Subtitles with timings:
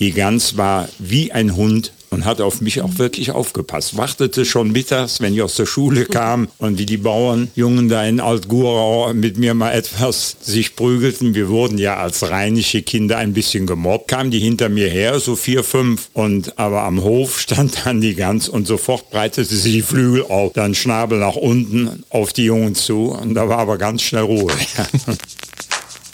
[0.00, 3.98] Die Gans war wie ein Hund und hat auf mich auch wirklich aufgepasst.
[3.98, 8.18] Wartete schon mittags, wenn ich aus der Schule kam und wie die Bauernjungen da in
[8.18, 11.34] Altgurau mit mir mal etwas sich prügelten.
[11.34, 14.08] Wir wurden ja als rheinische Kinder ein bisschen gemobbt.
[14.08, 18.14] Kamen die hinter mir her, so vier, fünf und aber am Hof stand dann die
[18.14, 22.74] Gans und sofort breitete sie die Flügel auf, dann Schnabel nach unten auf die Jungen
[22.74, 24.50] zu und da war aber ganz schnell Ruhe.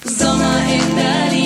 [0.05, 1.46] Sommer in Berlin,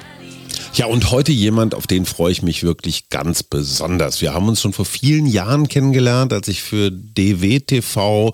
[0.73, 4.21] Ja, und heute jemand, auf den freue ich mich wirklich ganz besonders.
[4.21, 8.31] Wir haben uns schon vor vielen Jahren kennengelernt, als ich für DWTV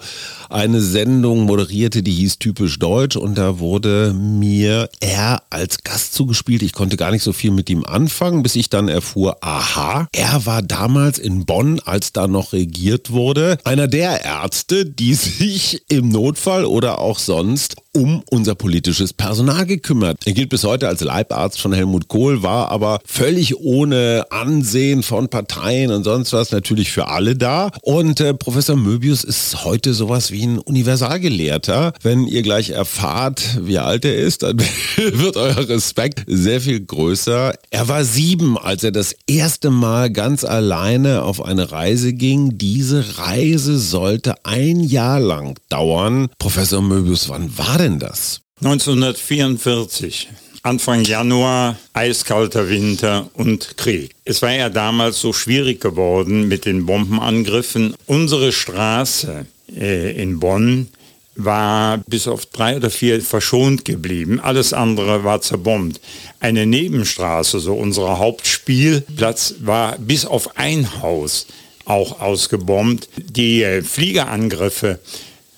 [0.48, 6.62] eine Sendung moderierte, die hieß Typisch Deutsch und da wurde mir er als Gast zugespielt.
[6.62, 10.46] Ich konnte gar nicht so viel mit ihm anfangen, bis ich dann erfuhr, aha, er
[10.46, 16.10] war damals in Bonn, als da noch regiert wurde, einer der Ärzte, die sich im
[16.10, 20.20] Notfall oder auch sonst um unser politisches Personal gekümmert.
[20.26, 25.30] Er gilt bis heute als Leibarzt von Helmut Kohl, war aber völlig ohne Ansehen von
[25.30, 27.72] Parteien und sonst was natürlich für alle da.
[27.82, 31.94] Und äh, Professor Möbius ist heute sowas wie ein Universalgelehrter.
[32.04, 34.60] Wenn ihr gleich erfahrt, wie alt er ist, dann
[34.96, 37.56] wird euer Respekt sehr viel größer.
[37.72, 42.60] Er war sieben, als er das erste Mal ganz alleine auf eine Reise ging.
[42.60, 46.28] Diese Reise sollte ein Jahr lang dauern.
[46.38, 48.42] Professor Möbius, wann war denn denn das?
[48.62, 50.30] 1944.
[50.64, 54.12] Anfang Januar, eiskalter Winter und Krieg.
[54.26, 57.96] Es war ja damals so schwierig geworden mit den Bombenangriffen.
[58.06, 60.90] Unsere Straße äh, in Bonn
[61.36, 64.42] war bis auf drei oder vier verschont geblieben.
[64.42, 66.02] Alles andere war zerbombt.
[66.42, 71.46] Eine Nebenstraße, so unser Hauptspielplatz, war bis auf ein Haus
[71.86, 73.08] auch ausgebombt.
[73.16, 75.00] Die äh, Fliegerangriffe,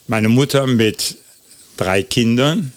[0.08, 1.18] meine Mutter mit
[1.80, 2.74] drei Kindern,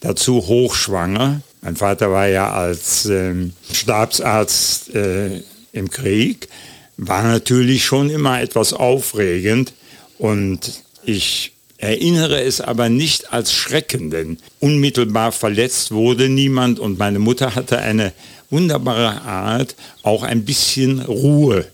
[0.00, 1.40] dazu hochschwanger.
[1.62, 5.42] Mein Vater war ja als ähm, Stabsarzt äh,
[5.72, 6.48] im Krieg,
[6.96, 9.72] war natürlich schon immer etwas aufregend
[10.18, 17.18] und ich erinnere es aber nicht als Schrecken, denn unmittelbar verletzt wurde niemand und meine
[17.18, 18.12] Mutter hatte eine
[18.50, 21.66] wunderbare Art, auch ein bisschen Ruhe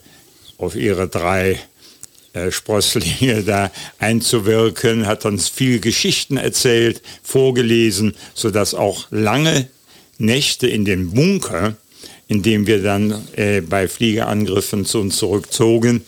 [0.58, 1.58] auf ihre drei
[2.47, 9.69] äh, Sprösslinge da einzuwirken, hat uns viele Geschichten erzählt, vorgelesen, sodass auch lange
[10.19, 11.76] Nächte in den Bunker,
[12.26, 16.03] in dem wir dann äh, bei Fliegerangriffen zu uns zurückzogen,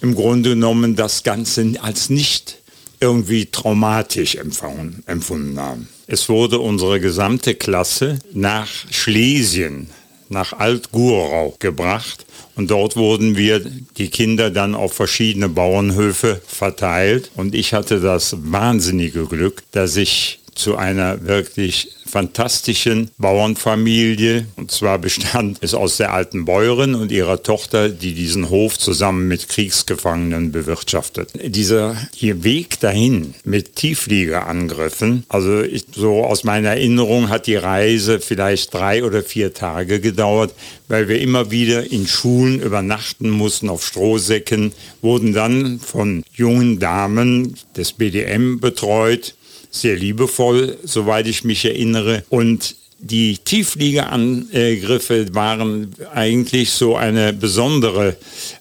[0.00, 2.58] im Grunde genommen das Ganze als nicht
[3.00, 5.88] irgendwie traumatisch empfunden haben.
[6.06, 9.88] Es wurde unsere gesamte Klasse nach Schlesien,
[10.30, 12.24] nach Alt-Gurau gebracht
[12.60, 13.60] und dort wurden wir,
[13.96, 17.30] die Kinder, dann auf verschiedene Bauernhöfe verteilt.
[17.34, 24.46] Und ich hatte das wahnsinnige Glück, dass ich zu einer wirklich fantastischen Bauernfamilie.
[24.56, 29.28] Und zwar bestand es aus der alten Bäuerin und ihrer Tochter, die diesen Hof zusammen
[29.28, 31.30] mit Kriegsgefangenen bewirtschaftet.
[31.42, 38.20] Dieser hier Weg dahin mit Tieffliegerangriffen, also ich, so aus meiner Erinnerung hat die Reise
[38.20, 40.54] vielleicht drei oder vier Tage gedauert,
[40.88, 47.54] weil wir immer wieder in Schulen übernachten mussten auf Strohsäcken, wurden dann von jungen Damen
[47.76, 49.34] des BDM betreut
[49.70, 52.24] sehr liebevoll, soweit ich mich erinnere.
[52.28, 58.16] Und die Tiefliegerangriffe waren eigentlich so eine besondere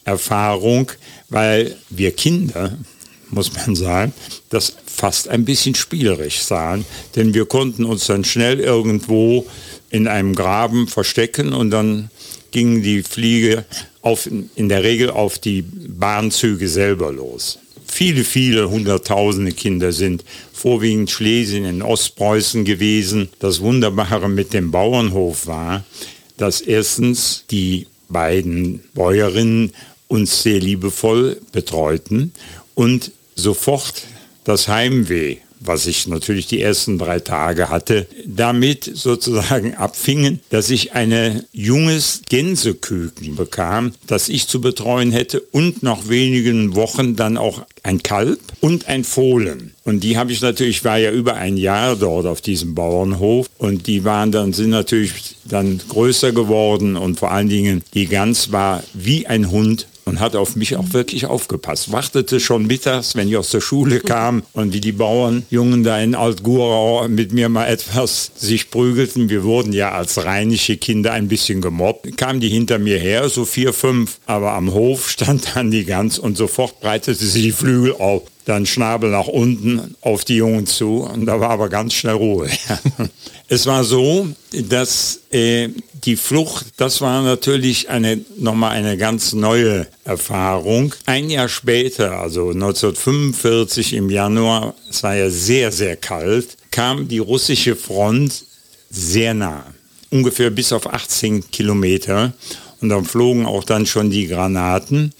[0.05, 0.91] Erfahrung,
[1.29, 2.77] weil wir Kinder,
[3.31, 4.13] muss man sagen,
[4.49, 9.45] das fast ein bisschen spielerisch sahen, denn wir konnten uns dann schnell irgendwo
[9.89, 12.09] in einem Graben verstecken und dann
[12.51, 13.65] gingen die Fliege
[14.01, 17.59] auf, in der Regel auf die Bahnzüge selber los
[17.89, 20.23] viele, viele hunderttausende Kinder sind
[20.59, 23.29] vorwiegend Schlesien in Ostpreußen gewesen.
[23.39, 25.85] Das Wunderbare mit dem Bauernhof war,
[26.37, 29.71] dass erstens die beiden Bäuerinnen
[30.07, 32.33] uns sehr liebevoll betreuten
[32.75, 34.03] und sofort
[34.43, 40.93] das Heimweh was ich natürlich die ersten drei Tage hatte, damit sozusagen abfingen, dass ich
[40.93, 47.63] ein junges Gänseküken bekam, das ich zu betreuen hätte und nach wenigen Wochen dann auch
[47.83, 49.73] ein Kalb und ein Fohlen.
[49.83, 53.49] Und die habe ich natürlich, ich war ja über ein Jahr dort auf diesem Bauernhof
[53.57, 58.51] und die waren dann, sind natürlich dann größer geworden und vor allen Dingen die Gans
[58.51, 61.91] war wie ein Hund und hat auf mich auch wirklich aufgepasst.
[61.91, 66.15] Wartete schon mittags, wenn ich aus der Schule kam und wie die Bauernjungen da in
[66.15, 69.29] Altgurau mit mir mal etwas sich prügelten.
[69.29, 72.17] Wir wurden ja als rheinische Kinder ein bisschen gemobbt.
[72.17, 76.17] Kamen die hinter mir her, so vier, fünf, aber am Hof stand dann die Gans
[76.17, 81.03] und sofort breitete sie die Flügel auf dann Schnabel nach unten auf die Jungen zu
[81.03, 82.49] und da war aber ganz schnell Ruhe.
[83.47, 85.69] es war so, dass äh,
[86.05, 90.93] die Flucht, das war natürlich eine, nochmal eine ganz neue Erfahrung.
[91.05, 97.19] Ein Jahr später, also 1945 im Januar, es war ja sehr, sehr kalt, kam die
[97.19, 98.45] russische Front
[98.89, 99.65] sehr nah,
[100.09, 102.33] ungefähr bis auf 18 Kilometer
[102.81, 105.13] und dann flogen auch dann schon die Granaten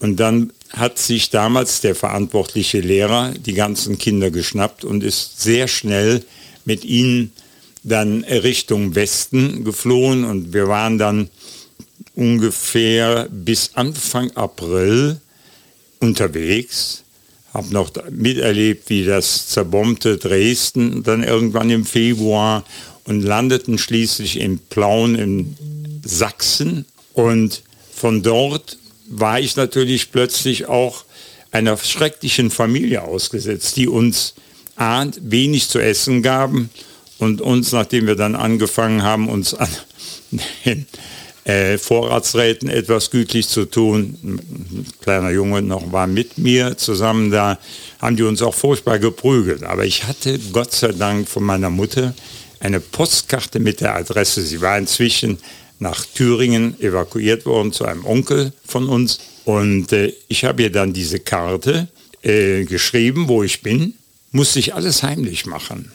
[0.00, 5.68] und dann hat sich damals der verantwortliche Lehrer die ganzen Kinder geschnappt und ist sehr
[5.68, 6.24] schnell
[6.64, 7.32] mit ihnen
[7.84, 11.28] dann Richtung Westen geflohen und wir waren dann
[12.14, 15.20] ungefähr bis Anfang April
[16.00, 17.04] unterwegs,
[17.52, 22.64] habe noch miterlebt, wie das zerbombte Dresden dann irgendwann im Februar
[23.04, 25.56] und landeten schließlich in Plauen in
[26.04, 26.86] Sachsen.
[27.12, 28.78] Und von dort
[29.08, 31.04] war ich natürlich plötzlich auch
[31.50, 34.34] einer schrecklichen Familie ausgesetzt, die uns
[34.76, 36.70] ahnt wenig zu essen gaben
[37.18, 39.68] und uns, nachdem wir dann angefangen haben, uns an
[40.64, 40.86] den
[41.44, 47.58] äh, Vorratsräten etwas gütlich zu tun, ein kleiner Junge noch war mit mir zusammen da,
[48.00, 49.62] haben die uns auch furchtbar geprügelt.
[49.62, 52.14] Aber ich hatte Gott sei Dank von meiner Mutter
[52.60, 54.42] eine Postkarte mit der Adresse.
[54.42, 55.38] Sie war inzwischen
[55.78, 59.20] nach Thüringen evakuiert worden zu einem Onkel von uns.
[59.44, 61.88] Und äh, ich habe ihr dann diese Karte
[62.22, 63.94] äh, geschrieben, wo ich bin.
[64.32, 65.92] Musste ich alles heimlich machen.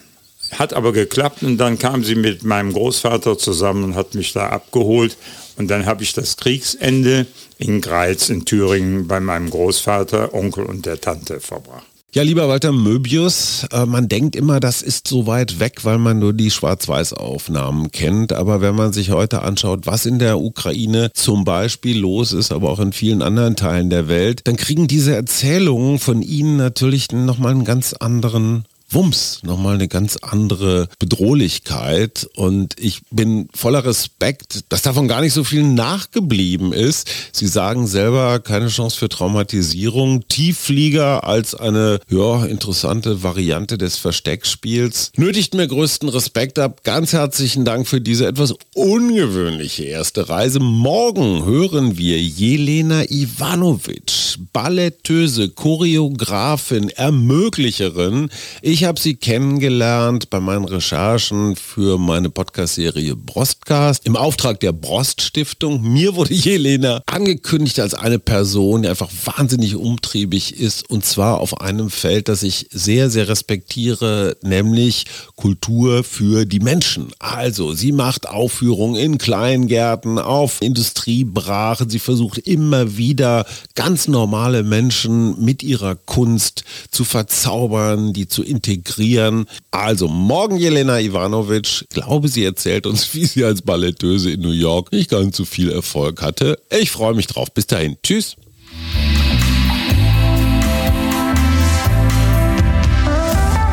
[0.51, 4.49] Hat aber geklappt und dann kam sie mit meinem Großvater zusammen und hat mich da
[4.49, 5.17] abgeholt.
[5.57, 10.85] Und dann habe ich das Kriegsende in Greiz in Thüringen bei meinem Großvater, Onkel und
[10.85, 11.85] der Tante verbracht.
[12.11, 16.17] Ja, lieber Walter Möbius, äh, man denkt immer, das ist so weit weg, weil man
[16.17, 18.33] nur die Schwarz-Weiß-Aufnahmen kennt.
[18.33, 22.71] Aber wenn man sich heute anschaut, was in der Ukraine zum Beispiel los ist, aber
[22.71, 27.51] auch in vielen anderen Teilen der Welt, dann kriegen diese Erzählungen von Ihnen natürlich nochmal
[27.51, 32.27] einen ganz anderen Wumms, nochmal eine ganz andere Bedrohlichkeit.
[32.35, 37.07] Und ich bin voller Respekt, dass davon gar nicht so viel nachgeblieben ist.
[37.31, 40.27] Sie sagen selber keine Chance für Traumatisierung.
[40.27, 45.11] Tiefflieger als eine ja, interessante Variante des Versteckspiels.
[45.17, 46.83] Nötigt mir größten Respekt ab.
[46.83, 50.59] Ganz herzlichen Dank für diese etwas ungewöhnliche erste Reise.
[50.59, 58.29] Morgen hören wir Jelena Ivanovic, Balletteuse, Choreografin, Ermöglicherin.
[58.61, 64.71] Ich ich habe sie kennengelernt bei meinen Recherchen für meine Podcast-Serie Brostcast im Auftrag der
[64.71, 65.81] Brost Stiftung.
[65.81, 71.59] Mir wurde Jelena angekündigt als eine Person, die einfach wahnsinnig umtriebig ist und zwar auf
[71.59, 77.11] einem Feld, das ich sehr, sehr respektiere, nämlich Kultur für die Menschen.
[77.19, 81.89] Also, sie macht Aufführungen in Kleingärten, auf Industriebrachen.
[81.89, 83.45] Sie versucht immer wieder
[83.75, 89.45] ganz normale Menschen mit ihrer Kunst zu verzaubern, die zu integrieren integrieren.
[89.71, 91.85] Also morgen Jelena Ivanovic.
[91.89, 95.71] Glaube, sie erzählt uns, wie sie als Balletteuse in New York nicht ganz so viel
[95.71, 96.59] Erfolg hatte.
[96.69, 97.51] Ich freue mich drauf.
[97.51, 97.97] Bis dahin.
[98.03, 98.35] Tschüss.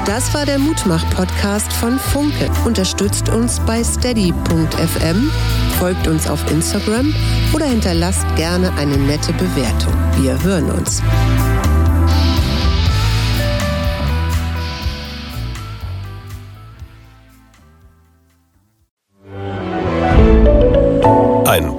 [0.06, 2.48] Das war der Mutmach-Podcast von Funke.
[2.65, 5.31] Unterstützt uns bei steady.fm,
[5.79, 7.12] folgt uns auf Instagram
[7.53, 9.93] oder hinterlasst gerne eine nette Bewertung.
[10.22, 11.03] Wir hören uns.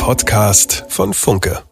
[0.08, 1.67] Podcast von Funke.